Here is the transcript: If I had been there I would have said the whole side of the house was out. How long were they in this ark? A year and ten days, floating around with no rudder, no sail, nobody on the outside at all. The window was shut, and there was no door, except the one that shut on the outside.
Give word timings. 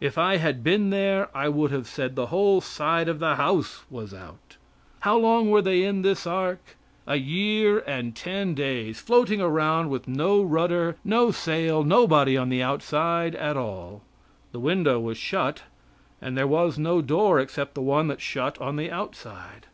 If 0.00 0.16
I 0.16 0.36
had 0.36 0.62
been 0.62 0.90
there 0.90 1.36
I 1.36 1.48
would 1.48 1.72
have 1.72 1.88
said 1.88 2.14
the 2.14 2.26
whole 2.28 2.60
side 2.60 3.08
of 3.08 3.18
the 3.18 3.34
house 3.34 3.82
was 3.90 4.14
out. 4.14 4.56
How 5.00 5.18
long 5.18 5.50
were 5.50 5.60
they 5.62 5.82
in 5.82 6.02
this 6.02 6.28
ark? 6.28 6.76
A 7.08 7.16
year 7.16 7.80
and 7.80 8.14
ten 8.14 8.54
days, 8.54 9.00
floating 9.00 9.40
around 9.40 9.90
with 9.90 10.06
no 10.06 10.44
rudder, 10.44 10.94
no 11.02 11.32
sail, 11.32 11.82
nobody 11.82 12.36
on 12.36 12.50
the 12.50 12.62
outside 12.62 13.34
at 13.34 13.56
all. 13.56 14.02
The 14.52 14.60
window 14.60 15.00
was 15.00 15.18
shut, 15.18 15.64
and 16.22 16.38
there 16.38 16.46
was 16.46 16.78
no 16.78 17.00
door, 17.02 17.40
except 17.40 17.74
the 17.74 17.82
one 17.82 18.06
that 18.06 18.20
shut 18.20 18.60
on 18.60 18.76
the 18.76 18.92
outside. 18.92 19.66